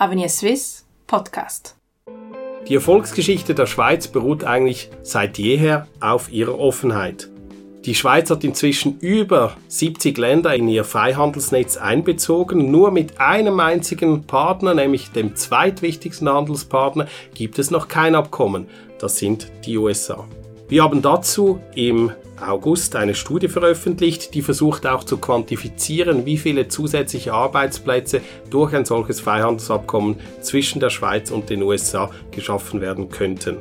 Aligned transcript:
Avenir 0.00 0.30
Suisse 0.30 0.84
Podcast. 1.06 1.76
Die 2.66 2.74
Erfolgsgeschichte 2.74 3.54
der 3.54 3.66
Schweiz 3.66 4.08
beruht 4.08 4.44
eigentlich 4.44 4.88
seit 5.02 5.36
jeher 5.36 5.88
auf 6.00 6.32
ihrer 6.32 6.58
Offenheit. 6.58 7.28
Die 7.84 7.94
Schweiz 7.94 8.30
hat 8.30 8.42
inzwischen 8.42 8.98
über 9.00 9.58
70 9.68 10.16
Länder 10.16 10.54
in 10.54 10.68
ihr 10.68 10.84
Freihandelsnetz 10.84 11.76
einbezogen. 11.76 12.70
Nur 12.70 12.92
mit 12.92 13.20
einem 13.20 13.60
einzigen 13.60 14.24
Partner, 14.24 14.72
nämlich 14.72 15.10
dem 15.10 15.36
zweitwichtigsten 15.36 16.30
Handelspartner, 16.30 17.06
gibt 17.34 17.58
es 17.58 17.70
noch 17.70 17.86
kein 17.86 18.14
Abkommen. 18.14 18.68
Das 18.98 19.18
sind 19.18 19.52
die 19.66 19.76
USA. 19.76 20.26
Wir 20.70 20.84
haben 20.84 21.02
dazu 21.02 21.58
im 21.74 22.12
August 22.40 22.94
eine 22.94 23.16
Studie 23.16 23.48
veröffentlicht, 23.48 24.34
die 24.34 24.40
versucht 24.40 24.86
auch 24.86 25.02
zu 25.02 25.18
quantifizieren, 25.18 26.26
wie 26.26 26.38
viele 26.38 26.68
zusätzliche 26.68 27.32
Arbeitsplätze 27.32 28.20
durch 28.50 28.72
ein 28.72 28.84
solches 28.84 29.18
Freihandelsabkommen 29.18 30.20
zwischen 30.42 30.78
der 30.78 30.90
Schweiz 30.90 31.32
und 31.32 31.50
den 31.50 31.64
USA 31.64 32.08
geschaffen 32.30 32.80
werden 32.80 33.08
könnten. 33.08 33.56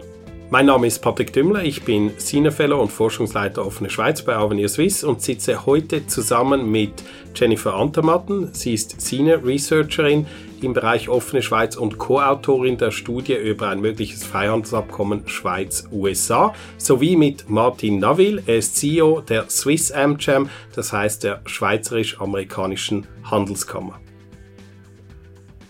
Mein 0.51 0.67
Name 0.67 0.85
ist 0.85 0.99
Patrick 0.99 1.33
Dümmler, 1.33 1.63
ich 1.63 1.81
bin 1.81 2.11
Senior 2.17 2.51
Fellow 2.51 2.79
und 2.79 2.91
Forschungsleiter 2.91 3.65
Offene 3.65 3.89
Schweiz 3.89 4.21
bei 4.21 4.35
Avenir 4.35 4.69
Swiss 4.69 5.03
und 5.03 5.23
sitze 5.23 5.65
heute 5.65 6.05
zusammen 6.05 6.69
mit 6.69 6.93
Jennifer 7.33 7.73
Antermatten. 7.73 8.53
Sie 8.53 8.75
ist 8.75 9.01
Senior 9.01 9.43
Researcherin 9.43 10.27
im 10.63 10.73
Bereich 10.73 11.09
Offene 11.09 11.41
Schweiz 11.41 11.75
und 11.75 11.97
Co-Autorin 11.97 12.77
der 12.77 12.91
Studie 12.91 13.35
über 13.35 13.69
ein 13.69 13.81
mögliches 13.81 14.23
Freihandelsabkommen 14.23 15.27
Schweiz-USA, 15.27 16.53
sowie 16.77 17.15
mit 17.15 17.49
Martin 17.49 17.99
Naville, 17.99 18.43
er 18.45 18.57
ist 18.57 18.77
CEO 18.77 19.21
der 19.21 19.49
Swiss 19.49 19.91
AmCham, 19.91 20.49
das 20.75 20.93
heißt 20.93 21.23
der 21.23 21.41
Schweizerisch-Amerikanischen 21.45 23.07
Handelskammer. 23.23 23.99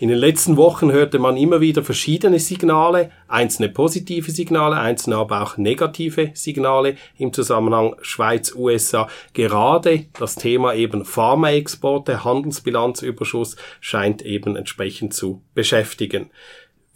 In 0.01 0.07
den 0.07 0.17
letzten 0.17 0.55
Wochen 0.55 0.93
hörte 0.93 1.19
man 1.19 1.35
immer 1.35 1.59
wieder 1.59 1.83
verschiedene 1.83 2.39
Signale, 2.39 3.11
einzelne 3.27 3.67
positive 3.67 4.31
Signale, 4.31 4.77
einzelne 4.77 5.17
aber 5.17 5.41
auch 5.43 5.57
negative 5.57 6.31
Signale 6.35 6.95
im 7.17 7.33
Zusammenhang 7.33 7.97
Schweiz-USA. 8.01 9.09
Gerade 9.33 10.05
das 10.17 10.35
Thema 10.35 10.73
eben 10.73 11.03
Pharmaexporte, 11.03 12.23
Handelsbilanzüberschuss 12.23 13.57
scheint 13.81 14.21
eben 14.21 14.55
entsprechend 14.55 15.13
zu 15.13 15.41
beschäftigen. 15.53 16.29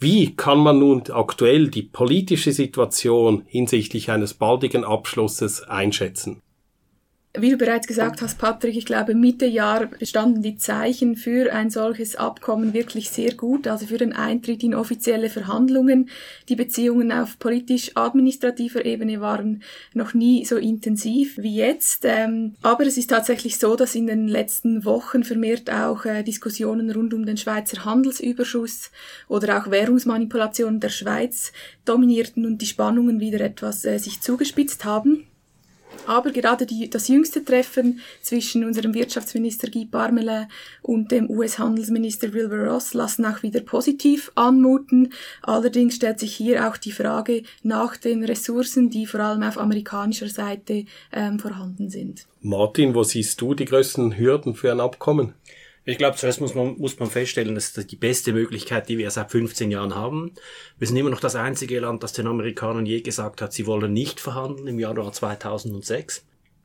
Wie 0.00 0.34
kann 0.34 0.60
man 0.60 0.78
nun 0.78 1.02
aktuell 1.10 1.68
die 1.68 1.82
politische 1.82 2.52
Situation 2.52 3.42
hinsichtlich 3.44 4.10
eines 4.10 4.32
baldigen 4.32 4.82
Abschlusses 4.82 5.62
einschätzen? 5.62 6.40
Wie 7.36 7.50
du 7.50 7.56
bereits 7.56 7.88
gesagt 7.88 8.22
hast, 8.22 8.38
Patrick, 8.38 8.76
ich 8.76 8.86
glaube, 8.86 9.16
Mitte 9.16 9.44
Jahr 9.44 9.86
bestanden 9.86 10.40
die 10.40 10.56
Zeichen 10.56 11.16
für 11.16 11.52
ein 11.52 11.68
solches 11.68 12.14
Abkommen 12.14 12.72
wirklich 12.74 13.10
sehr 13.10 13.34
gut, 13.34 13.66
also 13.66 13.86
für 13.86 13.98
den 13.98 14.12
Eintritt 14.12 14.62
in 14.62 14.72
offizielle 14.72 15.28
Verhandlungen. 15.28 16.10
Die 16.48 16.54
Beziehungen 16.54 17.10
auf 17.10 17.40
politisch-administrativer 17.40 18.84
Ebene 18.84 19.20
waren 19.20 19.64
noch 19.94 20.14
nie 20.14 20.44
so 20.44 20.56
intensiv 20.56 21.36
wie 21.36 21.56
jetzt. 21.56 22.04
Ähm, 22.04 22.54
aber 22.62 22.86
es 22.86 22.96
ist 22.98 23.10
tatsächlich 23.10 23.58
so, 23.58 23.74
dass 23.74 23.96
in 23.96 24.06
den 24.06 24.28
letzten 24.28 24.84
Wochen 24.84 25.24
vermehrt 25.24 25.68
auch 25.72 26.04
äh, 26.04 26.22
Diskussionen 26.22 26.88
rund 26.92 27.12
um 27.14 27.26
den 27.26 27.36
Schweizer 27.36 27.84
Handelsüberschuss 27.84 28.92
oder 29.26 29.58
auch 29.58 29.72
Währungsmanipulationen 29.72 30.78
der 30.78 30.90
Schweiz 30.90 31.50
dominierten 31.84 32.46
und 32.46 32.62
die 32.62 32.66
Spannungen 32.66 33.18
wieder 33.18 33.40
etwas 33.40 33.84
äh, 33.84 33.98
sich 33.98 34.20
zugespitzt 34.20 34.84
haben. 34.84 35.26
Aber 36.06 36.30
gerade 36.30 36.66
die, 36.66 36.90
das 36.90 37.08
jüngste 37.08 37.44
Treffen 37.44 38.00
zwischen 38.22 38.64
unserem 38.64 38.94
Wirtschaftsminister 38.94 39.70
Guy 39.70 39.86
Parmelin 39.86 40.46
und 40.82 41.10
dem 41.10 41.30
US-Handelsminister 41.30 42.32
Wilbur 42.32 42.68
Ross 42.68 42.94
lassen 42.94 43.24
auch 43.24 43.42
wieder 43.42 43.60
positiv 43.60 44.30
anmuten. 44.34 45.12
Allerdings 45.42 45.96
stellt 45.96 46.20
sich 46.20 46.34
hier 46.34 46.68
auch 46.68 46.76
die 46.76 46.92
Frage 46.92 47.42
nach 47.62 47.96
den 47.96 48.24
Ressourcen, 48.24 48.90
die 48.90 49.06
vor 49.06 49.20
allem 49.20 49.42
auf 49.42 49.58
amerikanischer 49.58 50.28
Seite 50.28 50.84
ähm, 51.12 51.38
vorhanden 51.38 51.90
sind. 51.90 52.26
Martin, 52.42 52.94
wo 52.94 53.02
siehst 53.02 53.40
du 53.40 53.54
die 53.54 53.64
größten 53.64 54.18
Hürden 54.18 54.54
für 54.54 54.70
ein 54.70 54.80
Abkommen? 54.80 55.34
Ich 55.86 55.98
glaube, 55.98 56.16
zuerst 56.16 56.40
muss 56.40 56.54
man, 56.54 56.78
muss 56.78 56.98
man 56.98 57.10
feststellen, 57.10 57.54
das 57.54 57.76
ist 57.76 57.90
die 57.90 57.96
beste 57.96 58.32
Möglichkeit, 58.32 58.88
die 58.88 58.96
wir 58.96 59.10
seit 59.10 59.30
15 59.30 59.70
Jahren 59.70 59.94
haben. 59.94 60.32
Wir 60.78 60.88
sind 60.88 60.96
immer 60.96 61.10
noch 61.10 61.20
das 61.20 61.36
einzige 61.36 61.78
Land, 61.80 62.02
das 62.02 62.14
den 62.14 62.26
Amerikanern 62.26 62.86
je 62.86 63.02
gesagt 63.02 63.42
hat, 63.42 63.52
sie 63.52 63.66
wollen 63.66 63.92
nicht 63.92 64.18
verhandeln 64.18 64.66
im 64.66 64.78
Januar 64.78 65.12
2006. 65.12 66.24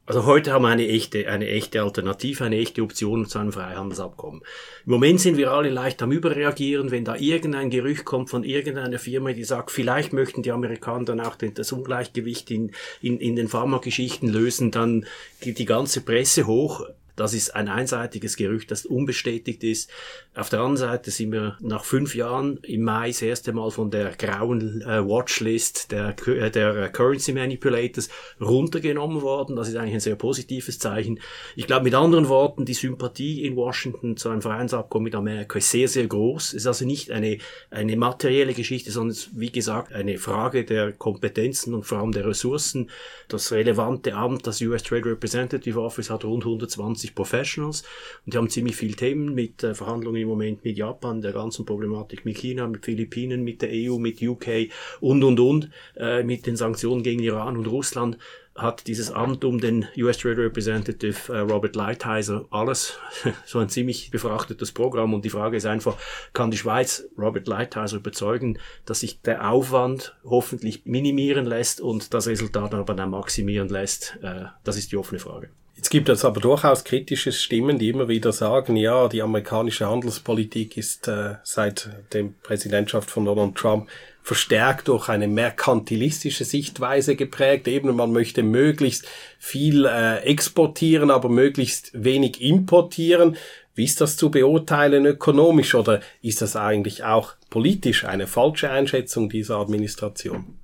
Also 0.09 0.25
heute 0.25 0.53
haben 0.53 0.63
wir 0.63 0.69
eine 0.69 0.87
echte, 0.87 1.27
eine 1.27 1.47
echte 1.49 1.83
Alternative, 1.83 2.43
eine 2.43 2.57
echte 2.57 2.81
Option 2.81 3.27
zu 3.27 3.37
einem 3.37 3.51
Freihandelsabkommen. 3.51 4.41
Im 4.85 4.91
Moment 4.91 5.19
sind 5.19 5.37
wir 5.37 5.51
alle 5.51 5.69
leicht 5.69 6.01
am 6.01 6.11
Überreagieren, 6.11 6.89
wenn 6.89 7.05
da 7.05 7.15
irgendein 7.15 7.69
Gerücht 7.69 8.05
kommt 8.05 8.31
von 8.31 8.43
irgendeiner 8.43 8.97
Firma, 8.97 9.33
die 9.33 9.43
sagt, 9.43 9.69
vielleicht 9.69 10.11
möchten 10.11 10.41
die 10.41 10.51
Amerikaner 10.51 11.05
dann 11.05 11.19
auch 11.19 11.35
das 11.35 11.71
Ungleichgewicht 11.71 12.49
in, 12.49 12.71
in, 13.01 13.19
in 13.19 13.35
den 13.35 13.49
Pharmageschichten 13.49 14.29
lösen, 14.29 14.71
dann 14.71 15.05
geht 15.41 15.59
die 15.59 15.65
ganze 15.65 16.01
Presse 16.01 16.47
hoch. 16.47 16.87
Das 17.19 17.33
ist 17.33 17.53
ein 17.53 17.67
einseitiges 17.67 18.37
Gerücht, 18.37 18.71
das 18.71 18.85
unbestätigt 18.85 19.63
ist. 19.63 19.91
Auf 20.35 20.49
der 20.49 20.59
anderen 20.59 20.77
Seite 20.77 21.11
sind 21.11 21.33
wir 21.33 21.57
nach 21.59 21.83
fünf 21.83 22.15
Jahren 22.15 22.59
im 22.63 22.83
Mai 22.83 23.07
das 23.09 23.21
erste 23.21 23.51
Mal 23.51 23.71
von 23.71 23.91
der 23.91 24.11
grauen 24.11 24.81
äh, 24.83 25.05
Watchlist 25.05 25.91
der, 25.91 26.15
äh, 26.27 26.49
der 26.49 26.89
Currency 26.89 27.33
Manipulators 27.33 28.07
runtergenommen 28.39 29.21
worden. 29.21 29.57
Das 29.57 29.67
ist 29.67 29.75
eigentlich 29.75 29.95
ein 29.95 29.99
sehr 29.99 30.15
positives 30.15 30.79
Zeichen. 30.79 31.19
Ich 31.57 31.67
glaube 31.67 31.83
mit 31.83 31.93
anderen 31.93 32.29
Worten, 32.29 32.63
die 32.63 32.73
Sympathie 32.73 33.43
in 33.45 33.57
Washington 33.57 34.15
zu 34.15 34.29
einem 34.29 34.41
Vereinsabkommen 34.41 35.03
mit 35.03 35.15
Amerika 35.15 35.57
ist 35.57 35.71
sehr, 35.71 35.89
sehr 35.89 36.07
groß. 36.07 36.49
Es 36.49 36.53
ist 36.53 36.67
also 36.67 36.85
nicht 36.85 37.11
eine, 37.11 37.37
eine 37.69 37.97
materielle 37.97 38.53
Geschichte, 38.53 38.91
sondern 38.91 39.11
es 39.11 39.27
ist, 39.27 39.39
wie 39.39 39.51
gesagt, 39.51 39.91
eine 39.91 40.17
Frage 40.17 40.63
der 40.63 40.93
Kompetenzen 40.93 41.73
und 41.73 41.83
vor 41.83 41.97
allem 41.97 42.13
der 42.13 42.25
Ressourcen. 42.25 42.89
Das 43.27 43.51
relevante 43.51 44.13
Amt, 44.13 44.47
das 44.47 44.61
US 44.61 44.83
Trade 44.83 45.05
Representative 45.05 45.81
Office 45.81 46.09
hat 46.09 46.23
rund 46.23 46.45
120 46.45 47.08
50 47.09 47.15
Professionals 47.15 47.83
und 48.25 48.33
die 48.33 48.37
haben 48.37 48.49
ziemlich 48.49 48.75
viele 48.75 48.95
Themen 48.95 49.33
mit 49.33 49.63
äh, 49.63 49.73
Verhandlungen 49.73 50.21
im 50.21 50.27
Moment 50.27 50.63
mit 50.63 50.77
Japan, 50.77 51.21
der 51.21 51.33
ganzen 51.33 51.65
Problematik 51.65 52.25
mit 52.25 52.37
China, 52.37 52.67
mit 52.67 52.85
Philippinen, 52.85 53.43
mit 53.43 53.61
der 53.61 53.69
EU, 53.71 53.97
mit 53.97 54.21
UK 54.21 54.71
und 54.99 55.23
und 55.23 55.39
und, 55.39 55.69
äh, 55.95 56.23
mit 56.23 56.45
den 56.45 56.55
Sanktionen 56.55 57.03
gegen 57.03 57.21
Iran 57.21 57.57
und 57.57 57.67
Russland 57.67 58.17
hat 58.55 58.87
dieses 58.87 59.11
Amt 59.11 59.45
um 59.45 59.61
den 59.61 59.87
US 59.97 60.17
Trade 60.17 60.43
Representative 60.43 61.31
äh, 61.31 61.39
Robert 61.39 61.75
Lighthizer 61.77 62.45
alles 62.49 62.97
so 63.45 63.59
ein 63.59 63.69
ziemlich 63.69 64.11
befrachtetes 64.11 64.73
Programm 64.73 65.13
und 65.13 65.23
die 65.23 65.29
Frage 65.29 65.55
ist 65.55 65.65
einfach, 65.65 65.95
kann 66.33 66.51
die 66.51 66.57
Schweiz 66.57 67.07
Robert 67.17 67.47
Lighthizer 67.47 67.97
überzeugen, 67.97 68.59
dass 68.85 68.99
sich 68.99 69.21
der 69.21 69.49
Aufwand 69.49 70.17
hoffentlich 70.25 70.85
minimieren 70.85 71.45
lässt 71.45 71.79
und 71.79 72.13
das 72.13 72.27
Resultat 72.27 72.73
aber 72.73 72.93
dann 72.93 73.11
maximieren 73.11 73.69
lässt? 73.69 74.17
Äh, 74.21 74.45
das 74.63 74.77
ist 74.77 74.91
die 74.91 74.97
offene 74.97 75.19
Frage. 75.19 75.49
Jetzt 75.89 75.93
gibt 76.05 76.09
es 76.09 76.23
aber 76.23 76.39
durchaus 76.39 76.83
kritische 76.83 77.31
Stimmen, 77.31 77.79
die 77.79 77.89
immer 77.89 78.07
wieder 78.07 78.31
sagen, 78.31 78.75
ja, 78.75 79.07
die 79.07 79.23
amerikanische 79.23 79.89
Handelspolitik 79.89 80.77
ist 80.77 81.07
äh, 81.07 81.37
seit 81.41 81.89
der 82.13 82.25
Präsidentschaft 82.43 83.09
von 83.09 83.25
Donald 83.25 83.55
Trump 83.55 83.89
verstärkt 84.21 84.87
durch 84.87 85.09
eine 85.09 85.27
merkantilistische 85.27 86.45
Sichtweise 86.45 87.15
geprägt. 87.15 87.67
Eben, 87.67 87.95
man 87.95 88.11
möchte 88.11 88.43
möglichst 88.43 89.07
viel 89.39 89.85
äh, 89.85 90.17
exportieren, 90.17 91.09
aber 91.09 91.27
möglichst 91.27 91.89
wenig 91.95 92.39
importieren. 92.39 93.35
Wie 93.73 93.85
ist 93.85 93.99
das 93.99 94.15
zu 94.15 94.29
beurteilen 94.29 95.07
ökonomisch 95.07 95.73
oder 95.73 96.01
ist 96.21 96.43
das 96.43 96.55
eigentlich 96.55 97.03
auch 97.03 97.33
politisch 97.49 98.05
eine 98.05 98.27
falsche 98.27 98.69
Einschätzung 98.69 99.27
dieser 99.27 99.57
Administration? 99.57 100.58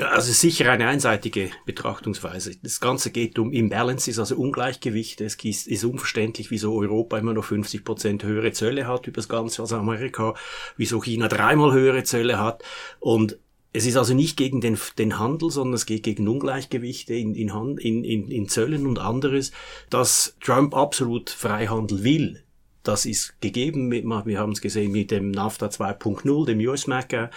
Ja, 0.00 0.08
also 0.08 0.32
sicher 0.32 0.72
eine 0.72 0.86
einseitige 0.86 1.50
Betrachtungsweise. 1.66 2.56
Das 2.62 2.80
Ganze 2.80 3.10
geht 3.10 3.38
um 3.38 3.52
Imbalances, 3.52 4.18
also 4.18 4.34
Ungleichgewichte. 4.34 5.26
Es 5.26 5.34
ist, 5.34 5.84
unverständlich, 5.84 6.50
wieso 6.50 6.74
Europa 6.74 7.18
immer 7.18 7.34
noch 7.34 7.44
50 7.44 7.84
Prozent 7.84 8.24
höhere 8.24 8.52
Zölle 8.52 8.86
hat 8.86 9.06
über 9.08 9.16
das 9.16 9.28
Ganze 9.28 9.60
als 9.60 9.74
Amerika, 9.74 10.32
wieso 10.78 11.02
China 11.02 11.28
dreimal 11.28 11.74
höhere 11.74 12.02
Zölle 12.04 12.38
hat. 12.38 12.62
Und 12.98 13.38
es 13.74 13.84
ist 13.84 13.98
also 13.98 14.14
nicht 14.14 14.38
gegen 14.38 14.62
den, 14.62 14.78
den 14.96 15.18
Handel, 15.18 15.50
sondern 15.50 15.74
es 15.74 15.84
geht 15.84 16.04
gegen 16.04 16.28
Ungleichgewichte 16.28 17.12
in, 17.12 17.34
in, 17.34 17.50
in, 17.76 18.02
in, 18.02 18.30
in 18.30 18.48
Zöllen 18.48 18.86
und 18.86 18.98
anderes, 18.98 19.52
dass 19.90 20.34
Trump 20.40 20.74
absolut 20.74 21.28
Freihandel 21.28 22.04
will. 22.04 22.42
Das 22.82 23.04
ist 23.04 23.34
gegeben. 23.40 23.90
Wir 23.90 24.38
haben 24.38 24.52
es 24.52 24.60
gesehen 24.60 24.92
mit 24.92 25.10
dem 25.10 25.30
NAFTA 25.30 25.66
2.0, 25.66 26.46
dem 26.46 26.60
US-MACA. 26.60 27.30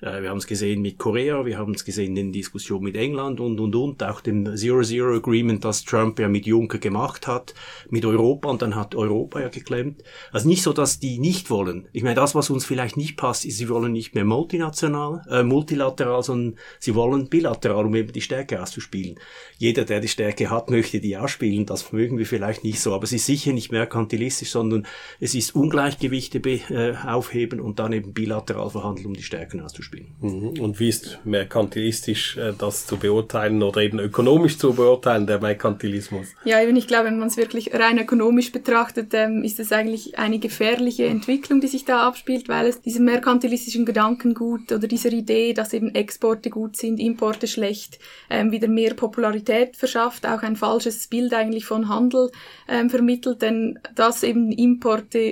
Äh, 0.00 0.22
wir 0.22 0.30
haben 0.30 0.38
es 0.38 0.46
gesehen 0.46 0.82
mit 0.82 0.98
Korea, 0.98 1.44
wir 1.44 1.58
haben 1.58 1.74
es 1.74 1.84
gesehen 1.84 2.16
in 2.16 2.32
Diskussion 2.32 2.82
mit 2.82 2.96
England 2.96 3.40
und, 3.40 3.58
und, 3.60 3.74
und, 3.74 4.02
auch 4.02 4.20
dem 4.20 4.56
Zero-Zero-Agreement, 4.56 5.64
das 5.64 5.84
Trump 5.84 6.18
ja 6.18 6.28
mit 6.28 6.46
Juncker 6.46 6.78
gemacht 6.78 7.26
hat, 7.26 7.54
mit 7.88 8.04
Europa 8.04 8.48
und 8.48 8.62
dann 8.62 8.74
hat 8.74 8.94
Europa 8.94 9.40
ja 9.40 9.48
geklemmt. 9.48 10.02
Also 10.32 10.48
nicht 10.48 10.62
so, 10.62 10.72
dass 10.72 11.00
die 11.00 11.18
nicht 11.18 11.50
wollen. 11.50 11.88
Ich 11.92 12.02
meine, 12.02 12.14
das, 12.14 12.34
was 12.34 12.50
uns 12.50 12.64
vielleicht 12.64 12.96
nicht 12.96 13.16
passt, 13.16 13.44
ist, 13.44 13.58
sie 13.58 13.68
wollen 13.68 13.92
nicht 13.92 14.14
mehr 14.14 14.24
multinational, 14.24 15.22
äh, 15.30 15.42
multilateral, 15.42 16.22
sondern 16.22 16.58
sie 16.78 16.94
wollen 16.94 17.28
bilateral, 17.28 17.86
um 17.86 17.94
eben 17.94 18.12
die 18.12 18.20
Stärke 18.20 18.62
auszuspielen. 18.62 19.18
Jeder, 19.58 19.84
der 19.84 20.00
die 20.00 20.08
Stärke 20.08 20.50
hat, 20.50 20.70
möchte 20.70 21.00
die 21.00 21.16
ausspielen. 21.16 21.66
Das 21.66 21.92
mögen 21.92 22.18
wir 22.18 22.26
vielleicht 22.26 22.64
nicht 22.64 22.80
so, 22.80 22.94
aber 22.94 23.04
es 23.04 23.12
ist 23.12 23.26
sicher 23.26 23.52
nicht 23.52 23.72
merkantilistisch, 23.72 24.50
sondern 24.50 24.86
es 25.20 25.34
ist 25.34 25.54
Ungleichgewichte 25.54 26.40
be, 26.40 26.60
äh, 26.70 26.94
aufheben 27.06 27.60
und 27.60 27.78
dann 27.78 27.92
eben 27.92 28.14
bilateral 28.14 28.70
verhandeln, 28.70 29.06
um 29.06 29.14
die 29.14 29.22
Stärken 29.22 29.60
auszuspielen. 29.60 30.08
Mhm. 30.20 30.60
Und 30.60 30.80
wie 30.80 30.88
ist 30.88 31.18
merkantilistisch 31.24 32.38
äh, 32.38 32.54
das 32.56 32.86
zu 32.86 32.96
beurteilen 32.96 33.62
oder 33.62 33.82
eben 33.82 33.98
ökonomisch 33.98 34.56
zu 34.56 34.72
beurteilen, 34.72 35.26
der 35.26 35.40
Merkantilismus? 35.40 36.28
Ja, 36.44 36.62
eben 36.62 36.76
ich 36.76 36.86
glaube, 36.86 37.06
wenn 37.06 37.18
man 37.18 37.28
es 37.28 37.36
wirklich 37.36 37.74
rein 37.74 37.98
ökonomisch 37.98 38.50
betrachtet, 38.50 39.12
ähm, 39.12 39.44
ist 39.44 39.60
es 39.60 39.72
eigentlich 39.72 40.18
eine 40.18 40.38
gefährliche 40.38 41.04
Entwicklung, 41.04 41.60
die 41.60 41.68
sich 41.68 41.84
da 41.84 42.06
abspielt, 42.06 42.48
weil 42.48 42.66
es 42.66 42.80
diesem 42.80 43.04
merkantilistischen 43.04 43.84
Gedankengut 43.84 44.72
oder 44.72 44.88
dieser 44.88 45.12
Idee, 45.12 45.52
dass 45.52 45.74
eben 45.74 45.94
Exporte 45.94 46.48
gut 46.48 46.76
sind, 46.76 46.98
Importe 46.98 47.46
schlecht, 47.46 47.98
ähm, 48.30 48.52
wieder 48.52 48.68
mehr 48.68 48.94
Popularität 48.94 49.76
verschafft, 49.76 50.26
auch 50.26 50.42
ein 50.42 50.56
falsches 50.56 51.06
Bild 51.08 51.34
eigentlich 51.34 51.66
von 51.66 51.88
Handel 51.88 52.30
ähm, 52.68 52.88
vermittelt, 52.88 53.42
denn 53.42 53.78
dass 53.94 54.22
eben 54.22 54.50
Importe 54.50 54.79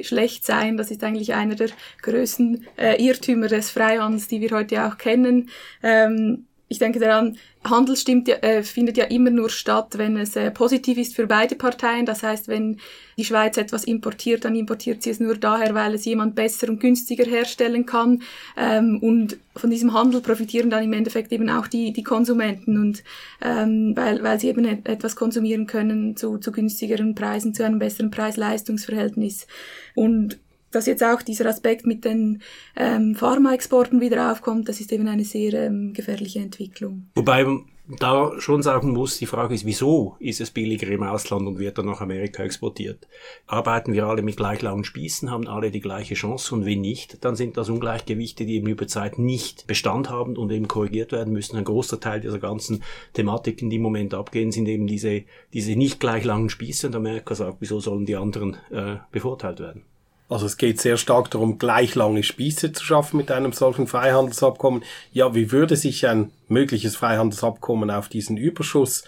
schlecht 0.05 0.45
seien, 0.45 0.77
das 0.77 0.91
ist 0.91 1.03
eigentlich 1.05 1.35
einer 1.35 1.55
der 1.55 1.71
größten 2.03 2.67
äh, 2.77 3.03
Irrtümer 3.03 3.49
des 3.49 3.71
Freihandels, 3.71 4.29
die 4.29 4.41
wir 4.41 4.51
heute 4.51 4.87
auch 4.87 4.99
kennen. 4.99 5.51
Ähm, 5.83 6.48
ich 6.69 6.79
denke 6.79 6.99
daran, 6.99 7.39
Handel 7.65 7.97
stimmt, 7.97 8.29
äh, 8.29 8.63
findet 8.63 8.99
ja 8.99 9.05
immer 9.05 9.31
nur 9.31 9.49
statt, 9.49 9.97
wenn 9.97 10.17
es 10.17 10.37
äh, 10.37 10.51
positiv 10.51 10.99
ist 10.99 11.17
für 11.17 11.27
beide 11.27 11.55
Parteien. 11.57 12.05
Das 12.05 12.23
heißt, 12.23 12.47
wenn 12.49 12.79
die 13.17 13.25
Schweiz 13.25 13.57
etwas 13.57 13.85
importiert, 13.85 14.45
dann 14.45 14.55
importiert 14.55 15.03
sie 15.03 15.11
es 15.11 15.19
nur 15.19 15.37
daher, 15.37 15.75
weil 15.75 15.95
es 15.95 16.05
jemand 16.05 16.35
besser 16.35 16.69
und 16.69 16.81
günstiger 16.81 17.25
herstellen 17.25 17.87
kann. 17.87 18.23
Ähm, 18.57 18.99
und 19.01 19.39
von 19.57 19.71
diesem 19.71 19.95
Handel 19.95 20.21
profitieren 20.21 20.69
dann 20.69 20.85
im 20.85 20.93
Endeffekt 20.93 21.33
eben 21.33 21.49
auch 21.49 21.67
die, 21.67 21.93
die 21.93 22.05
Konsumenten 22.05 22.79
und 22.79 23.03
ähm, 23.43 23.93
weil, 23.97 24.23
weil 24.23 24.39
sie 24.39 24.49
eben 24.49 24.65
etwas 24.85 25.17
konsumieren 25.17 25.67
können 25.67 26.17
zu, 26.17 26.39
zu 26.39 26.53
günstigeren 26.53 27.15
Preisen, 27.15 27.55
zu 27.55 27.65
einem 27.65 27.79
besseren 27.79 28.11
Preis-Leistungs-Verhältnis. 28.11 29.47
Und 29.95 30.39
dass 30.71 30.87
jetzt 30.87 31.03
auch 31.03 31.23
dieser 31.23 31.47
Aspekt 31.47 31.87
mit 31.87 32.05
den 32.05 32.43
ähm, 32.77 33.15
Pharmaexporten 33.15 34.01
wieder 34.01 34.33
aufkommt, 34.33 34.69
das 34.69 34.81
ist 34.81 34.93
eben 34.93 35.09
eine 35.09 35.25
sehr 35.25 35.55
ähm, 35.55 35.93
gefährliche 35.93 36.41
Entwicklung. 36.41 37.09
Wobei 37.15 37.45
man 37.45 37.65
da 37.99 38.33
schon 38.39 38.63
sagen 38.63 38.93
muss, 38.93 39.17
die 39.17 39.27
Frage 39.27 39.55
ist, 39.55 39.65
wieso 39.65 40.17
ist 40.19 40.43
es 40.43 40.51
billiger 40.51 40.89
im 40.89 41.03
Ausland 41.03 41.47
und 41.47 41.59
wird 41.59 41.79
dann 41.79 41.87
nach 41.87 42.03
Amerika 42.03 42.43
exportiert? 42.43 43.09
Arbeiten 43.47 43.95
wir 43.95 44.07
alle 44.07 44.23
mit 44.23 44.37
gleich 44.37 44.61
langen 44.61 44.85
Spießen, 44.85 45.31
haben 45.31 45.49
alle 45.49 45.71
die 45.71 45.81
gleiche 45.81 46.15
Chance 46.15 46.55
und 46.55 46.67
wenn 46.67 46.83
nicht, 46.83 47.25
dann 47.25 47.35
sind 47.35 47.57
das 47.57 47.71
Ungleichgewichte, 47.71 48.45
die 48.45 48.57
eben 48.57 48.69
über 48.69 48.87
Zeit 48.87 49.19
nicht 49.19 49.67
Bestand 49.67 50.11
haben 50.11 50.37
und 50.37 50.53
eben 50.53 50.69
korrigiert 50.69 51.13
werden 51.13 51.33
müssen. 51.33 51.57
Ein 51.57 51.65
großer 51.65 51.99
Teil 51.99 52.21
dieser 52.21 52.39
ganzen 52.39 52.83
Thematiken, 53.15 53.71
die 53.71 53.77
im 53.77 53.83
Moment 53.83 54.13
abgehen, 54.13 54.53
sind 54.53 54.69
eben 54.69 54.87
diese, 54.87 55.23
diese 55.55 55.75
nicht 55.75 55.99
gleich 55.99 56.25
langen 56.25 56.51
Spieße 56.51 56.89
und 56.89 56.97
Amerika 56.97 57.35
sagt, 57.35 57.57
wieso 57.61 57.81
sollen 57.81 58.05
die 58.05 58.17
anderen 58.17 58.59
äh, 58.71 58.97
bevorteilt 59.11 59.61
werden? 59.61 59.85
Also 60.29 60.45
es 60.47 60.59
geht 60.59 60.81
sehr 60.81 60.99
stark 60.99 61.31
darum, 61.31 61.59
gleich 61.59 61.95
lange 61.95 62.23
Spieße 62.23 62.73
zu 62.73 62.85
schaffen 62.85 63.17
mit 63.17 63.31
einem 63.31 63.53
solchen 63.53 63.87
Freihandelsabkommen. 63.87 64.85
Ja, 65.13 65.35
wie 65.35 65.53
würde 65.53 65.77
sich 65.77 66.07
ein 66.07 66.31
mögliches 66.49 66.97
Freihandelsabkommen 66.97 67.91
auf 67.91 68.09
diesen 68.09 68.37
Überschuss 68.37 69.05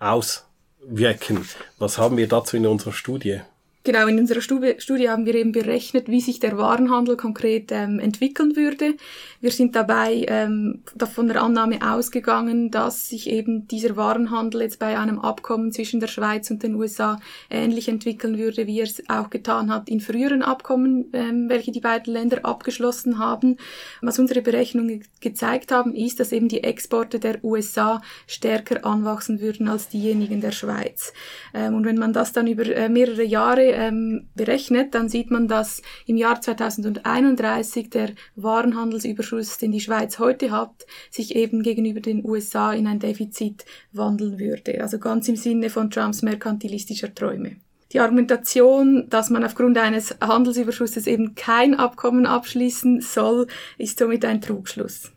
auswirken? 0.00 1.48
Was 1.78 1.98
haben 1.98 2.16
wir 2.16 2.26
dazu 2.26 2.56
in 2.56 2.66
unserer 2.66 2.92
Studie? 2.92 3.40
Genau, 3.86 4.06
in 4.06 4.18
unserer 4.18 4.40
Studie 4.40 5.10
haben 5.10 5.26
wir 5.26 5.34
eben 5.34 5.52
berechnet, 5.52 6.08
wie 6.08 6.22
sich 6.22 6.40
der 6.40 6.56
Warenhandel 6.56 7.18
konkret 7.18 7.70
ähm, 7.70 7.98
entwickeln 7.98 8.56
würde. 8.56 8.94
Wir 9.42 9.50
sind 9.50 9.76
dabei 9.76 10.24
ähm, 10.26 10.82
von 11.12 11.28
der 11.28 11.42
Annahme 11.42 11.80
ausgegangen, 11.82 12.70
dass 12.70 13.10
sich 13.10 13.28
eben 13.28 13.68
dieser 13.68 13.94
Warenhandel 13.94 14.62
jetzt 14.62 14.78
bei 14.78 14.98
einem 14.98 15.18
Abkommen 15.18 15.70
zwischen 15.70 16.00
der 16.00 16.06
Schweiz 16.06 16.50
und 16.50 16.62
den 16.62 16.76
USA 16.76 17.20
ähnlich 17.50 17.88
entwickeln 17.90 18.38
würde, 18.38 18.66
wie 18.66 18.80
er 18.80 18.84
es 18.84 19.02
auch 19.10 19.28
getan 19.28 19.70
hat 19.70 19.90
in 19.90 20.00
früheren 20.00 20.40
Abkommen, 20.40 21.10
ähm, 21.12 21.50
welche 21.50 21.70
die 21.70 21.80
beiden 21.80 22.10
Länder 22.10 22.38
abgeschlossen 22.42 23.18
haben. 23.18 23.58
Was 24.00 24.18
unsere 24.18 24.40
Berechnungen 24.40 25.04
gezeigt 25.20 25.72
haben, 25.72 25.94
ist, 25.94 26.20
dass 26.20 26.32
eben 26.32 26.48
die 26.48 26.64
Exporte 26.64 27.18
der 27.18 27.44
USA 27.44 28.00
stärker 28.26 28.86
anwachsen 28.86 29.42
würden 29.42 29.68
als 29.68 29.90
diejenigen 29.90 30.40
der 30.40 30.52
Schweiz. 30.52 31.12
Ähm, 31.52 31.74
und 31.74 31.84
wenn 31.84 31.98
man 31.98 32.14
das 32.14 32.32
dann 32.32 32.46
über 32.46 32.64
äh, 32.64 32.88
mehrere 32.88 33.24
Jahre 33.24 33.73
ähm, 33.74 34.28
berechnet, 34.34 34.94
dann 34.94 35.08
sieht 35.08 35.30
man, 35.30 35.48
dass 35.48 35.82
im 36.06 36.16
Jahr 36.16 36.40
2031 36.40 37.90
der 37.90 38.10
Warenhandelsüberschuss, 38.36 39.58
den 39.58 39.72
die 39.72 39.80
Schweiz 39.80 40.18
heute 40.18 40.50
hat, 40.50 40.86
sich 41.10 41.36
eben 41.36 41.62
gegenüber 41.62 42.00
den 42.00 42.24
USA 42.24 42.72
in 42.72 42.86
ein 42.86 42.98
Defizit 42.98 43.64
wandeln 43.92 44.38
würde. 44.38 44.80
Also 44.80 44.98
ganz 44.98 45.28
im 45.28 45.36
Sinne 45.36 45.70
von 45.70 45.90
Trumps 45.90 46.22
merkantilistischer 46.22 47.14
Träume. 47.14 47.56
Die 47.92 48.00
Argumentation, 48.00 49.08
dass 49.08 49.30
man 49.30 49.44
aufgrund 49.44 49.78
eines 49.78 50.16
Handelsüberschusses 50.20 51.06
eben 51.06 51.36
kein 51.36 51.74
Abkommen 51.74 52.26
abschließen 52.26 53.00
soll, 53.00 53.46
ist 53.78 53.98
somit 53.98 54.24
ein 54.24 54.40
Trugschluss. 54.40 55.12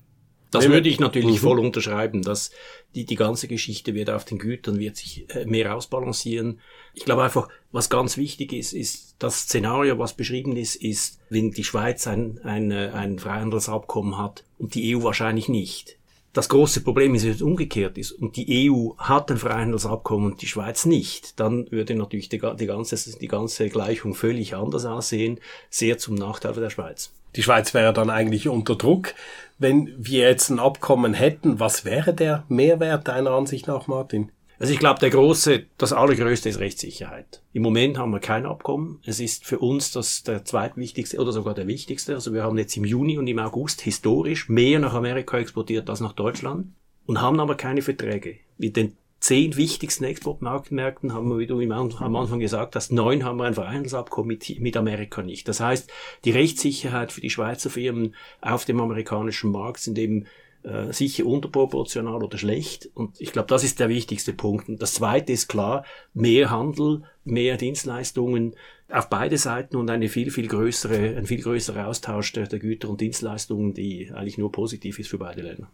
Das 0.51 0.69
würde 0.69 0.87
ich 0.87 0.99
natürlich 0.99 1.41
mhm. 1.41 1.47
voll 1.47 1.59
unterschreiben, 1.59 2.21
dass 2.21 2.51
die, 2.95 3.05
die 3.05 3.15
ganze 3.15 3.47
Geschichte 3.47 3.93
wird 3.93 4.09
auf 4.09 4.23
den 4.23 4.37
Gütern, 4.37 4.79
wird 4.79 4.95
sich 4.95 5.25
äh, 5.35 5.45
mehr 5.45 5.75
ausbalancieren. 5.75 6.59
Ich 6.93 7.05
glaube 7.05 7.23
einfach, 7.23 7.49
was 7.71 7.89
ganz 7.89 8.17
wichtig 8.17 8.53
ist, 8.53 8.73
ist 8.73 9.15
das 9.19 9.41
Szenario, 9.41 9.99
was 9.99 10.13
beschrieben 10.13 10.55
ist, 10.55 10.75
ist, 10.75 11.19
wenn 11.29 11.51
die 11.51 11.63
Schweiz 11.63 12.07
ein, 12.07 12.39
ein, 12.43 12.71
äh, 12.71 12.91
ein 12.93 13.19
Freihandelsabkommen 13.19 14.17
hat 14.17 14.45
und 14.57 14.75
die 14.75 14.95
EU 14.95 15.03
wahrscheinlich 15.03 15.49
nicht. 15.49 15.97
Das 16.37 16.49
große 16.49 16.81
Problem 16.81 17.15
ist, 17.15 17.23
wenn 17.23 17.31
es 17.31 17.41
umgekehrt 17.41 17.97
ist 17.97 18.11
und 18.11 18.37
die 18.37 18.69
EU 18.69 18.91
hat 18.97 19.31
ein 19.31 19.37
Freihandelsabkommen 19.37 20.33
und 20.33 20.41
die 20.41 20.47
Schweiz 20.47 20.85
nicht, 20.85 21.39
dann 21.39 21.69
würde 21.71 21.95
natürlich 21.95 22.29
die, 22.29 22.39
die, 22.39 22.67
ganze, 22.67 23.17
die 23.17 23.27
ganze 23.27 23.69
Gleichung 23.69 24.13
völlig 24.13 24.55
anders 24.55 24.85
aussehen, 24.85 25.39
sehr 25.71 25.97
zum 25.97 26.13
Nachteil 26.13 26.53
der 26.53 26.69
Schweiz. 26.69 27.11
Die 27.37 27.43
Schweiz 27.43 27.73
wäre 27.73 27.93
dann 27.93 28.09
eigentlich 28.09 28.49
unter 28.49 28.75
Druck. 28.75 29.13
Wenn 29.59 29.93
wir 29.97 30.27
jetzt 30.27 30.49
ein 30.49 30.59
Abkommen 30.59 31.13
hätten, 31.13 31.59
was 31.59 31.85
wäre 31.85 32.13
der 32.13 32.43
Mehrwert 32.49 33.07
deiner 33.07 33.31
Ansicht 33.31 33.67
nach, 33.67 33.87
Martin? 33.87 34.31
Also 34.59 34.73
ich 34.73 34.79
glaube, 34.79 34.99
der 34.99 35.11
große, 35.11 35.65
das 35.77 35.93
allergrößte 35.93 36.49
ist 36.49 36.59
Rechtssicherheit. 36.59 37.43
Im 37.53 37.61
Moment 37.61 37.99
haben 37.99 38.11
wir 38.11 38.19
kein 38.19 38.47
Abkommen. 38.47 38.99
Es 39.05 39.19
ist 39.19 39.45
für 39.45 39.59
uns 39.59 39.91
das 39.91 40.23
der 40.23 40.45
zweitwichtigste 40.45 41.19
oder 41.19 41.31
sogar 41.31 41.53
der 41.53 41.67
wichtigste. 41.67 42.15
Also 42.15 42.33
wir 42.33 42.43
haben 42.43 42.57
jetzt 42.57 42.75
im 42.75 42.85
Juni 42.85 43.19
und 43.19 43.27
im 43.27 43.37
August 43.37 43.81
historisch 43.81 44.49
mehr 44.49 44.79
nach 44.79 44.95
Amerika 44.95 45.37
exportiert 45.37 45.87
als 45.91 46.01
nach 46.01 46.13
Deutschland 46.13 46.69
und 47.05 47.21
haben 47.21 47.39
aber 47.39 47.55
keine 47.55 47.83
Verträge. 47.83 48.37
Mit 48.57 48.75
den 48.75 48.97
zehn 49.19 49.57
wichtigsten 49.57 50.03
Exportmarktmärkten 50.03 51.13
haben 51.13 51.29
wir, 51.29 51.37
wie 51.39 51.47
du 51.47 51.59
am 51.59 52.15
Anfang 52.15 52.39
gesagt 52.39 52.75
hast, 52.75 52.91
neun 52.91 53.23
haben 53.23 53.37
wir 53.37 53.45
ein 53.45 53.55
Freihandelsabkommen 53.55 54.37
mit, 54.59 54.77
Amerika 54.77 55.23
nicht. 55.23 55.47
Das 55.47 55.59
heißt, 55.59 55.89
die 56.25 56.31
Rechtssicherheit 56.31 57.11
für 57.11 57.21
die 57.21 57.29
Schweizer 57.29 57.69
Firmen 57.69 58.15
auf 58.41 58.65
dem 58.65 58.79
amerikanischen 58.79 59.51
Markt 59.51 59.79
sind 59.79 59.97
eben 59.97 60.27
äh, 60.63 60.91
sicher 60.91 61.25
unterproportional 61.25 62.23
oder 62.23 62.37
schlecht. 62.37 62.89
Und 62.93 63.19
ich 63.19 63.31
glaube, 63.31 63.47
das 63.47 63.63
ist 63.63 63.79
der 63.79 63.89
wichtigste 63.89 64.33
Punkt. 64.33 64.69
Und 64.69 64.81
das 64.81 64.93
Zweite 64.95 65.33
ist 65.33 65.47
klar, 65.47 65.83
mehr 66.13 66.51
Handel, 66.51 67.03
mehr 67.23 67.57
Dienstleistungen 67.57 68.55
auf 68.89 69.09
beide 69.09 69.37
Seiten 69.37 69.75
und 69.75 69.89
eine 69.89 70.09
viel, 70.09 70.31
viel 70.31 70.47
größere, 70.47 71.17
ein 71.17 71.25
viel 71.25 71.41
größerer 71.41 71.87
Austausch 71.87 72.31
der, 72.33 72.47
der 72.47 72.59
Güter 72.59 72.89
und 72.89 73.01
Dienstleistungen, 73.01 73.73
die 73.73 74.11
eigentlich 74.13 74.37
nur 74.37 74.51
positiv 74.51 74.99
ist 74.99 75.09
für 75.09 75.17
beide 75.17 75.41
Länder. 75.41 75.69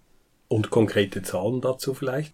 Und 0.48 0.70
konkrete 0.70 1.22
Zahlen 1.22 1.62
dazu 1.62 1.94
vielleicht? 1.94 2.34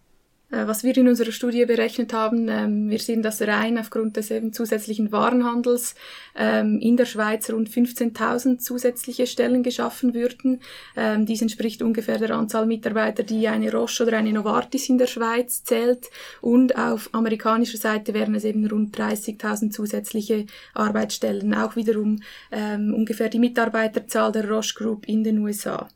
Äh, 0.52 0.68
was 0.68 0.84
wir 0.84 0.96
in 0.98 1.08
unserer 1.08 1.32
Studie 1.32 1.66
berechnet 1.66 2.14
haben, 2.14 2.48
ähm, 2.50 2.90
wir 2.90 3.00
sehen, 3.00 3.22
dass 3.22 3.42
rein 3.42 3.78
aufgrund 3.78 4.18
des 4.18 4.32
eben 4.32 4.52
zusätzlichen 4.52 5.12
Warenhandels 5.12 5.96
ähm, 6.36 6.80
in 6.80 6.98
der 6.98 7.06
Schweiz 7.06 7.50
rund 7.52 7.70
15.000 7.70 8.58
zusätzliche 8.58 9.28
Stellen 9.28 9.64
geschaffen 9.64 10.14
würden. 10.14 10.62
Ähm, 10.96 11.26
dies 11.26 11.42
entspricht 11.42 11.82
ungefähr 11.82 12.18
der 12.18 12.32
Anzahl 12.32 12.66
Mitarbeiter, 12.66 13.24
die 13.24 13.48
eine 13.48 13.72
Roche 13.72 14.04
oder 14.04 14.18
eine 14.18 14.34
Novartis 14.34 14.90
in 14.90 14.98
der 14.98 15.08
Schweiz 15.08 15.64
zählt. 15.64 16.10
Und 16.42 16.78
auf 16.78 17.10
amerikanischer 17.14 17.78
Seite 17.78 18.14
wären 18.14 18.36
es 18.36 18.44
eben 18.44 18.66
rund 18.68 18.98
30.000 18.98 19.72
zusätzliche 19.72 20.46
Arbeitsstellen, 20.74 21.54
auch 21.54 21.76
wiederum 21.76 22.22
ungefähr 22.52 23.30
die 23.30 23.40
Mitarbeiterzahl 23.40 24.32
der 24.32 24.50
Roche 24.50 24.74
Group 24.76 25.08
in 25.08 25.24
den 25.24 25.40
USA. 25.40 25.88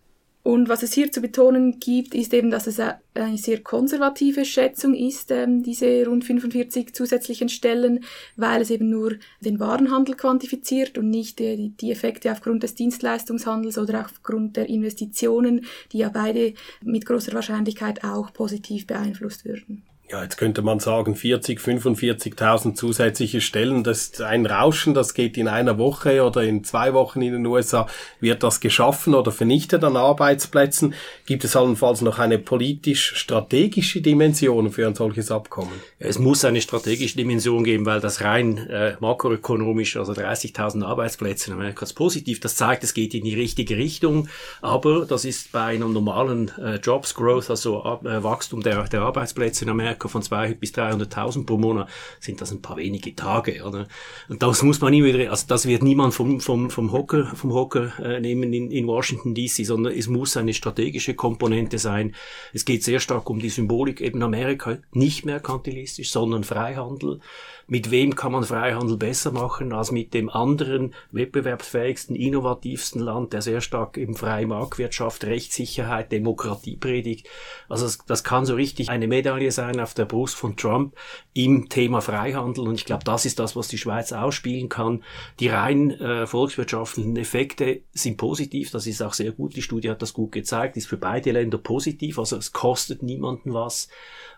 Und 0.44 0.68
was 0.68 0.84
es 0.84 0.92
hier 0.92 1.10
zu 1.10 1.22
betonen 1.22 1.80
gibt, 1.80 2.14
ist 2.14 2.34
eben, 2.34 2.52
dass 2.52 2.68
es 2.68 2.78
eine 2.78 3.38
sehr 3.38 3.62
konservative 3.62 4.44
Schätzung 4.44 4.94
ist, 4.94 5.32
ähm, 5.32 5.64
diese 5.64 6.06
rund 6.06 6.26
45 6.26 6.94
zusätzlichen 6.94 7.48
Stellen, 7.48 8.04
weil 8.36 8.62
es 8.62 8.70
eben 8.70 8.90
nur 8.90 9.16
den 9.40 9.62
Warenhandel 9.62 10.16
quantifiziert 10.16 10.98
und 10.98 11.10
nicht 11.10 11.40
die, 11.40 11.70
die 11.70 11.92
Effekte 11.92 12.30
aufgrund 12.30 12.64
des 12.64 12.76
Dienstleistungshandels 12.76 13.78
oder 13.78 14.02
aufgrund 14.02 14.58
der 14.58 14.68
Investitionen, 14.68 15.66
die 15.94 16.00
ja 16.00 16.10
beide 16.10 16.54
mit 16.82 17.06
großer 17.06 17.32
Wahrscheinlichkeit 17.32 18.04
auch 18.04 18.34
positiv 18.34 18.86
beeinflusst 18.86 19.46
würden. 19.46 19.84
Ja, 20.10 20.22
jetzt 20.22 20.38
könnte 20.38 20.62
man 20.62 20.80
sagen, 20.80 21.16
40, 21.16 21.60
45.000 21.60 22.76
zusätzliche 22.76 23.42
Stellen, 23.42 23.84
das 23.84 24.04
ist 24.04 24.22
ein 24.22 24.46
Rauschen, 24.46 24.94
das 24.94 25.16
geht 25.16 25.38
in 25.38 25.48
einer 25.48 25.80
Woche 25.80 26.24
oder 26.24 26.44
in 26.44 26.64
zwei 26.64 26.94
Wochen 26.94 27.22
in 27.22 27.34
den 27.34 27.46
USA, 27.48 27.88
wird 28.20 28.44
das 28.44 28.60
geschaffen 28.60 29.16
oder 29.16 29.32
vernichtet 29.32 29.84
an 29.84 29.98
Arbeitsplätzen? 29.98 30.94
Gibt 31.26 31.44
es 31.46 31.56
allenfalls 31.56 32.02
noch 32.02 32.20
eine 32.20 32.38
politisch-strategische 32.38 34.02
Dimension 34.02 34.72
für 34.72 34.86
ein 34.86 34.94
solches 34.94 35.32
Abkommen? 35.32 35.72
Es 35.98 36.20
muss 36.20 36.46
eine 36.46 36.62
strategische 36.62 37.18
Dimension 37.18 37.64
geben, 37.64 37.88
weil 37.88 38.00
das 38.00 38.22
rein 38.22 38.58
äh, 38.70 38.96
makroökonomisch, 39.00 39.98
also 39.98 40.14
30.000 40.14 40.84
Arbeitsplätze 40.84 41.50
in 41.50 41.58
Amerika 41.58 41.86
ist 41.86 41.94
positiv. 41.94 42.40
Das 42.40 42.56
zeigt, 42.56 42.84
es 42.84 42.94
geht 42.94 43.16
in 43.16 43.24
die 43.24 43.36
richtige 43.36 43.78
Richtung, 43.78 44.28
aber 44.62 45.08
das 45.08 45.26
ist 45.26 45.52
bei 45.52 45.64
einem 45.64 45.92
normalen 45.92 46.52
äh, 46.60 46.76
Jobs 46.76 47.16
Growth, 47.16 47.50
also 47.50 48.00
äh, 48.04 48.22
Wachstum 48.22 48.62
der, 48.62 48.84
der 48.84 49.02
Arbeitsplätze 49.02 49.66
in 49.66 49.72
Amerika, 49.72 50.03
Amerika 50.04 50.08
von 50.08 50.22
200 50.22 50.60
bis 50.60 50.72
300.000 50.74 51.46
pro 51.46 51.58
Monat 51.58 51.90
sind 52.20 52.42
das 52.42 52.52
ein 52.52 52.62
paar 52.62 52.78
wenige 52.78 53.16
Tage, 53.16 53.64
oder? 53.64 53.88
Und 54.30 54.42
das 54.42 54.64
muss 54.64 54.82
man 54.82 54.94
immer 54.94 55.08
wieder, 55.08 55.32
also 55.32 55.46
das 55.48 55.66
wird 55.66 55.84
niemand 55.84 56.14
vom, 56.14 56.40
vom, 56.40 56.70
vom 56.70 56.92
Hocker, 56.92 57.26
vom 57.36 57.54
Hocker 57.54 57.92
äh, 58.00 58.20
nehmen 58.20 58.54
in, 58.54 58.72
in 58.72 58.88
Washington 58.88 59.34
DC, 59.34 59.66
sondern 59.66 59.94
es 59.94 60.08
muss 60.08 60.38
eine 60.38 60.54
strategische 60.54 61.14
Komponente 61.14 61.78
sein. 61.78 62.16
Es 62.54 62.66
geht 62.66 62.84
sehr 62.84 63.00
stark 63.00 63.30
um 63.30 63.40
die 63.40 63.50
Symbolik, 63.50 64.02
eben 64.02 64.22
Amerika 64.24 64.78
nicht 64.92 65.26
merkantilistisch, 65.26 66.12
sondern 66.12 66.44
Freihandel 66.44 67.20
mit 67.68 67.92
wem 67.92 68.16
kann 68.16 68.34
man 68.34 68.44
Freihandel 68.44 68.98
besser 68.98 69.32
machen 69.32 69.72
als 69.74 69.92
mit 69.92 70.14
dem 70.14 70.30
anderen 70.30 70.94
wettbewerbsfähigsten, 71.12 72.16
innovativsten 72.16 73.02
Land, 73.02 73.34
der 73.34 73.42
sehr 73.42 73.62
stark 73.62 73.98
eben 73.98 74.16
freie 74.16 74.46
Marktwirtschaft, 74.46 75.24
Rechtssicherheit, 75.24 76.12
Demokratie 76.12 76.76
predigt. 76.76 77.28
Also 77.70 77.86
das, 77.86 78.00
das 78.06 78.24
kann 78.24 78.46
so 78.46 78.56
richtig 78.56 78.90
eine 78.90 79.08
Medaille 79.08 79.52
sein 79.52 79.80
auf 79.84 79.94
der 79.94 80.06
Brust 80.06 80.36
von 80.36 80.56
Trump 80.56 80.96
im 81.34 81.70
Thema 81.70 82.02
Freihandel 82.02 82.68
und 82.68 82.76
ich 82.76 82.86
glaube, 82.86 83.04
das 83.04 83.26
ist 83.26 83.40
das, 83.40 83.56
was 83.56 83.68
die 83.68 83.78
Schweiz 83.78 84.12
ausspielen 84.12 84.70
kann. 84.70 85.04
Die 85.40 85.50
rein 85.50 85.92
äh, 85.92 86.26
volkswirtschaftlichen 86.26 87.16
Effekte 87.18 87.82
sind 87.94 88.18
positiv, 88.18 88.72
das 88.72 88.88
ist 88.88 89.02
auch 89.02 89.14
sehr 89.14 89.32
gut. 89.32 89.56
Die 89.56 89.62
Studie 89.62 89.90
hat 89.90 90.02
das 90.02 90.14
gut 90.14 90.32
gezeigt, 90.32 90.78
ist 90.78 90.88
für 90.88 90.98
beide 90.98 91.32
Länder 91.32 91.58
positiv, 91.58 92.18
also 92.18 92.38
es 92.38 92.52
kostet 92.52 93.04
niemanden 93.04 93.54
was. 93.54 93.90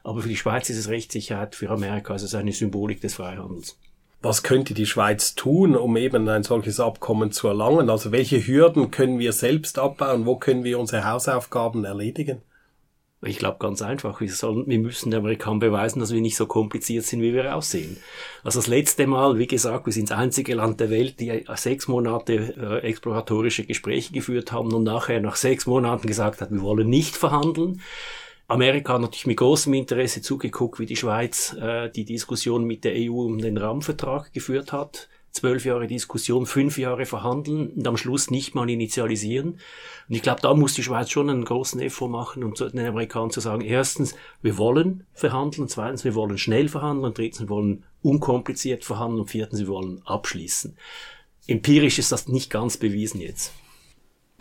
Aber 0.03 0.21
für 0.21 0.29
die 0.29 0.37
Schweiz 0.37 0.69
ist 0.69 0.77
es 0.77 0.89
Rechtssicherheit, 0.89 1.55
für 1.55 1.69
Amerika 1.69 2.15
ist 2.15 2.23
es 2.23 2.35
eine 2.35 2.51
Symbolik 2.51 3.01
des 3.01 3.15
Freihandels. 3.15 3.77
Was 4.25 4.41
könnte 4.41 4.73
die 4.73 4.87
Schweiz 4.87 5.35
tun, 5.35 5.75
um 5.75 5.97
eben 5.97 6.27
ein 6.29 6.41
solches 6.41 6.79
Abkommen 6.79 7.31
zu 7.31 7.47
erlangen? 7.47 7.91
Also 7.91 8.11
welche 8.11 8.45
Hürden 8.47 8.89
können 8.89 9.19
wir 9.19 9.33
selbst 9.33 9.77
abbauen? 9.77 10.25
Wo 10.25 10.35
können 10.37 10.63
wir 10.63 10.79
unsere 10.79 11.07
Hausaufgaben 11.07 11.85
erledigen? 11.85 12.41
Ich 13.25 13.39
glaube 13.39 13.57
ganz 13.59 13.81
einfach, 13.81 14.21
wir, 14.21 14.31
sollen, 14.31 14.67
wir 14.67 14.79
müssen 14.79 15.11
den 15.11 15.19
Amerikanern 15.19 15.59
beweisen, 15.59 15.99
dass 15.99 16.13
wir 16.13 16.21
nicht 16.21 16.35
so 16.35 16.45
kompliziert 16.45 17.05
sind, 17.05 17.21
wie 17.21 17.33
wir 17.33 17.55
aussehen. 17.55 17.97
Also 18.43 18.59
das 18.59 18.67
letzte 18.67 19.07
Mal, 19.07 19.37
wie 19.39 19.47
gesagt, 19.47 19.85
wir 19.85 19.93
sind 19.93 20.11
das 20.11 20.17
einzige 20.17 20.55
Land 20.55 20.79
der 20.79 20.89
Welt, 20.89 21.19
die 21.19 21.43
sechs 21.55 21.87
Monate 21.87 22.53
äh, 22.57 22.87
exploratorische 22.87 23.65
Gespräche 23.65 24.13
geführt 24.13 24.51
haben 24.51 24.73
und 24.73 24.83
nachher 24.83 25.19
nach 25.21 25.35
sechs 25.35 25.65
Monaten 25.65 26.07
gesagt 26.07 26.41
hat, 26.41 26.51
wir 26.51 26.61
wollen 26.61 26.89
nicht 26.89 27.15
verhandeln. 27.15 27.81
Amerika 28.47 28.93
hat 28.93 29.01
natürlich 29.01 29.25
mit 29.25 29.37
großem 29.37 29.73
Interesse 29.73 30.21
zugeguckt, 30.21 30.79
wie 30.79 30.85
die 30.85 30.95
Schweiz 30.95 31.53
äh, 31.59 31.89
die 31.89 32.05
Diskussion 32.05 32.65
mit 32.65 32.83
der 32.83 32.93
EU 32.95 33.25
um 33.25 33.39
den 33.39 33.57
Rahmenvertrag 33.57 34.31
geführt 34.33 34.71
hat. 34.71 35.09
Zwölf 35.35 35.65
Jahre 35.65 35.85
Diskussion, 35.85 36.45
fünf 36.45 36.77
Jahre 36.77 37.05
verhandeln 37.05 37.71
und 37.71 37.85
am 37.85 37.97
Schluss 37.97 38.31
nicht 38.31 38.55
mal 38.55 38.69
initialisieren. 38.69 39.59
Und 40.07 40.15
ich 40.15 40.21
glaube, 40.21 40.39
da 40.39 40.53
muss 40.53 40.75
die 40.75 40.83
Schweiz 40.83 41.09
schon 41.09 41.29
einen 41.29 41.43
großen 41.43 41.81
Effort 41.81 42.07
machen, 42.07 42.41
um 42.45 42.55
zu 42.55 42.69
den 42.69 42.79
Amerikanern 42.79 43.31
zu 43.31 43.41
sagen, 43.41 43.61
erstens, 43.61 44.15
wir 44.41 44.57
wollen 44.57 45.05
verhandeln, 45.13 45.67
zweitens, 45.67 46.05
wir 46.05 46.15
wollen 46.15 46.37
schnell 46.37 46.69
verhandeln, 46.69 47.13
drittens, 47.13 47.41
wir 47.41 47.49
wollen 47.49 47.83
unkompliziert 48.01 48.85
verhandeln 48.85 49.23
und 49.23 49.29
viertens, 49.29 49.59
wir 49.59 49.67
wollen 49.67 50.01
abschließen. 50.05 50.77
Empirisch 51.47 51.99
ist 51.99 52.13
das 52.13 52.29
nicht 52.29 52.49
ganz 52.49 52.77
bewiesen 52.77 53.19
jetzt. 53.19 53.51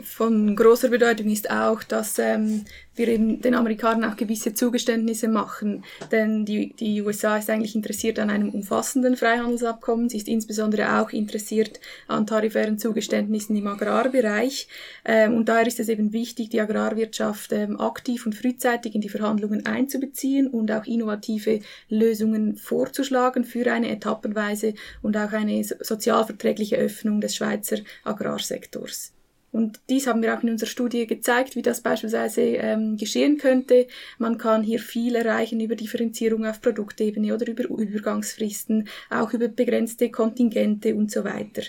Von 0.00 0.56
großer 0.56 0.88
Bedeutung 0.88 1.30
ist 1.30 1.48
auch, 1.50 1.84
dass 1.84 2.18
ähm, 2.18 2.64
wir 2.96 3.06
eben 3.06 3.40
den 3.40 3.54
Amerikanern 3.54 4.10
auch 4.10 4.16
gewisse 4.16 4.52
Zugeständnisse 4.52 5.28
machen. 5.28 5.84
Denn 6.10 6.44
die, 6.44 6.74
die 6.74 7.00
USA 7.00 7.38
ist 7.38 7.48
eigentlich 7.48 7.76
interessiert 7.76 8.18
an 8.18 8.28
einem 8.28 8.50
umfassenden 8.50 9.16
Freihandelsabkommen. 9.16 10.08
Sie 10.08 10.16
ist 10.16 10.26
insbesondere 10.26 11.00
auch 11.00 11.10
interessiert 11.10 11.78
an 12.08 12.26
tarifären 12.26 12.76
Zugeständnissen 12.76 13.56
im 13.56 13.68
Agrarbereich. 13.68 14.66
Ähm, 15.04 15.36
und 15.36 15.48
daher 15.48 15.68
ist 15.68 15.78
es 15.78 15.88
eben 15.88 16.12
wichtig, 16.12 16.48
die 16.50 16.60
Agrarwirtschaft 16.60 17.52
ähm, 17.52 17.80
aktiv 17.80 18.26
und 18.26 18.34
frühzeitig 18.34 18.96
in 18.96 19.00
die 19.00 19.08
Verhandlungen 19.08 19.64
einzubeziehen 19.64 20.48
und 20.48 20.72
auch 20.72 20.86
innovative 20.86 21.60
Lösungen 21.88 22.56
vorzuschlagen 22.56 23.44
für 23.44 23.70
eine 23.72 23.90
etappenweise 23.90 24.74
und 25.02 25.16
auch 25.16 25.32
eine 25.32 25.62
sozialverträgliche 25.62 26.78
Öffnung 26.78 27.20
des 27.20 27.36
Schweizer 27.36 27.76
Agrarsektors. 28.02 29.13
Und 29.54 29.78
dies 29.88 30.08
haben 30.08 30.20
wir 30.20 30.36
auch 30.36 30.42
in 30.42 30.50
unserer 30.50 30.68
Studie 30.68 31.06
gezeigt, 31.06 31.54
wie 31.54 31.62
das 31.62 31.80
beispielsweise 31.80 32.40
ähm, 32.40 32.96
geschehen 32.96 33.38
könnte. 33.38 33.86
Man 34.18 34.36
kann 34.36 34.64
hier 34.64 34.80
viel 34.80 35.14
erreichen 35.14 35.60
über 35.60 35.76
Differenzierung 35.76 36.44
auf 36.44 36.60
Produktebene 36.60 37.32
oder 37.32 37.46
über 37.46 37.62
Übergangsfristen, 37.68 38.88
auch 39.10 39.32
über 39.32 39.46
begrenzte 39.46 40.10
Kontingente 40.10 40.96
und 40.96 41.12
so 41.12 41.22
weiter. 41.22 41.62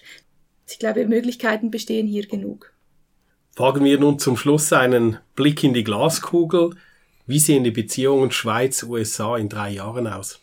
Ich 0.67 0.79
glaube, 0.79 1.05
Möglichkeiten 1.05 1.69
bestehen 1.69 2.07
hier 2.07 2.25
genug. 2.25 2.73
Wagen 3.55 3.85
wir 3.85 3.99
nun 3.99 4.17
zum 4.17 4.35
Schluss 4.35 4.73
einen 4.73 5.19
Blick 5.35 5.63
in 5.63 5.75
die 5.75 5.83
Glaskugel. 5.83 6.71
Wie 7.27 7.37
sehen 7.37 7.63
die 7.63 7.69
Beziehungen 7.69 8.31
Schweiz-USA 8.31 9.37
in 9.37 9.47
drei 9.47 9.69
Jahren 9.69 10.07
aus? 10.07 10.41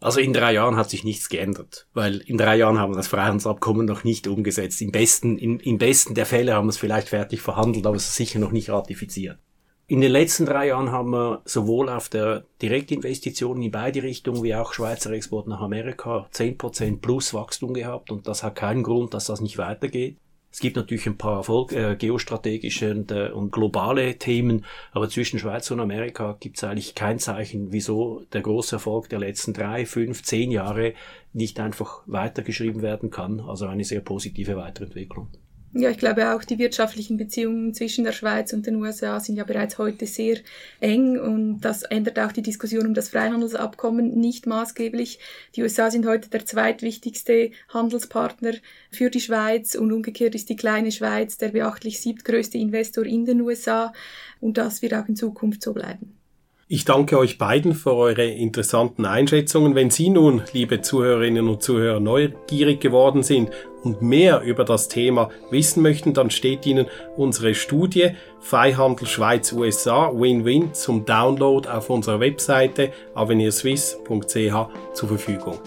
Also 0.00 0.20
in 0.20 0.32
drei 0.32 0.52
Jahren 0.52 0.76
hat 0.76 0.90
sich 0.90 1.04
nichts 1.04 1.28
geändert, 1.28 1.86
weil 1.94 2.18
in 2.18 2.36
drei 2.36 2.56
Jahren 2.56 2.78
haben 2.78 2.92
wir 2.92 2.96
das 2.96 3.08
Freihandelsabkommen 3.08 3.86
noch 3.86 4.04
nicht 4.04 4.26
umgesetzt. 4.26 4.82
Im 4.82 4.92
besten, 4.92 5.38
im, 5.38 5.58
im 5.60 5.78
besten 5.78 6.14
der 6.14 6.26
Fälle 6.26 6.54
haben 6.54 6.66
wir 6.66 6.70
es 6.70 6.78
vielleicht 6.78 7.08
fertig 7.08 7.40
verhandelt, 7.40 7.86
aber 7.86 7.96
es 7.96 8.08
ist 8.08 8.16
sicher 8.16 8.38
noch 8.38 8.52
nicht 8.52 8.68
ratifiziert. 8.68 9.38
In 9.86 10.00
den 10.00 10.12
letzten 10.12 10.46
drei 10.46 10.68
Jahren 10.68 10.90
haben 10.90 11.10
wir 11.10 11.42
sowohl 11.44 11.90
auf 11.90 12.08
der 12.08 12.44
Direktinvestitionen 12.62 13.62
in 13.62 13.70
beide 13.70 14.02
Richtungen 14.02 14.42
wie 14.42 14.54
auch 14.54 14.72
Schweizer 14.72 15.10
Export 15.10 15.46
nach 15.46 15.60
Amerika 15.60 16.26
10% 16.32 17.00
plus 17.00 17.34
Wachstum 17.34 17.74
gehabt 17.74 18.10
und 18.10 18.26
das 18.26 18.42
hat 18.42 18.54
keinen 18.54 18.82
Grund, 18.82 19.12
dass 19.12 19.26
das 19.26 19.42
nicht 19.42 19.58
weitergeht. 19.58 20.16
Es 20.54 20.60
gibt 20.60 20.76
natürlich 20.76 21.08
ein 21.08 21.18
paar 21.18 21.38
Erfolg, 21.38 21.72
äh, 21.72 21.96
geostrategische 21.96 22.92
und, 22.92 23.10
äh, 23.10 23.30
und 23.30 23.50
globale 23.50 24.18
Themen, 24.18 24.64
aber 24.92 25.08
zwischen 25.08 25.40
Schweiz 25.40 25.68
und 25.72 25.80
Amerika 25.80 26.36
gibt 26.38 26.58
es 26.58 26.62
eigentlich 26.62 26.94
kein 26.94 27.18
Zeichen, 27.18 27.72
wieso 27.72 28.22
der 28.32 28.42
große 28.42 28.76
Erfolg 28.76 29.08
der 29.08 29.18
letzten 29.18 29.52
drei, 29.52 29.84
fünf, 29.84 30.22
zehn 30.22 30.52
Jahre 30.52 30.94
nicht 31.32 31.58
einfach 31.58 32.04
weitergeschrieben 32.06 32.82
werden 32.82 33.10
kann. 33.10 33.40
Also 33.40 33.66
eine 33.66 33.82
sehr 33.82 34.00
positive 34.00 34.54
Weiterentwicklung. 34.56 35.26
Ja, 35.76 35.90
ich 35.90 35.98
glaube 35.98 36.32
auch, 36.32 36.44
die 36.44 36.58
wirtschaftlichen 36.58 37.16
Beziehungen 37.16 37.74
zwischen 37.74 38.04
der 38.04 38.12
Schweiz 38.12 38.52
und 38.52 38.64
den 38.64 38.76
USA 38.76 39.18
sind 39.18 39.34
ja 39.34 39.42
bereits 39.42 39.76
heute 39.76 40.06
sehr 40.06 40.36
eng 40.78 41.18
und 41.18 41.62
das 41.62 41.82
ändert 41.82 42.16
auch 42.20 42.30
die 42.30 42.42
Diskussion 42.42 42.86
um 42.86 42.94
das 42.94 43.08
Freihandelsabkommen 43.08 44.14
nicht 44.14 44.46
maßgeblich. 44.46 45.18
Die 45.56 45.62
USA 45.62 45.90
sind 45.90 46.06
heute 46.06 46.30
der 46.30 46.46
zweitwichtigste 46.46 47.50
Handelspartner 47.70 48.52
für 48.92 49.10
die 49.10 49.20
Schweiz 49.20 49.74
und 49.74 49.90
umgekehrt 49.90 50.36
ist 50.36 50.48
die 50.48 50.54
kleine 50.54 50.92
Schweiz 50.92 51.38
der 51.38 51.48
beachtlich 51.48 52.00
siebtgrößte 52.00 52.56
Investor 52.56 53.04
in 53.04 53.24
den 53.24 53.40
USA 53.40 53.92
und 54.40 54.58
das 54.58 54.80
wird 54.80 54.94
auch 54.94 55.08
in 55.08 55.16
Zukunft 55.16 55.60
so 55.64 55.72
bleiben. 55.72 56.16
Ich 56.68 56.84
danke 56.84 57.18
euch 57.18 57.36
beiden 57.36 57.74
für 57.74 57.94
eure 57.94 58.24
interessanten 58.24 59.06
Einschätzungen. 59.06 59.74
Wenn 59.74 59.90
Sie 59.90 60.08
nun, 60.08 60.42
liebe 60.52 60.80
Zuhörerinnen 60.80 61.48
und 61.48 61.62
Zuhörer, 61.62 61.98
neugierig 61.98 62.80
geworden 62.80 63.24
sind 63.24 63.50
und 63.84 64.02
mehr 64.02 64.40
über 64.42 64.64
das 64.64 64.88
Thema 64.88 65.30
wissen 65.50 65.82
möchten, 65.82 66.14
dann 66.14 66.30
steht 66.30 66.66
Ihnen 66.66 66.86
unsere 67.16 67.54
Studie 67.54 68.10
Freihandel 68.40 69.06
Schweiz 69.06 69.52
USA 69.52 70.10
Win-Win 70.12 70.74
zum 70.74 71.04
Download 71.04 71.68
auf 71.68 71.90
unserer 71.90 72.20
Webseite 72.20 72.92
avenirswiss.ch 73.14 74.68
zur 74.94 75.08
Verfügung. 75.08 75.58